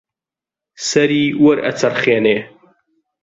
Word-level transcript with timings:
سەری 0.87 1.23
وەرئەچەرخێنێ 1.43 2.39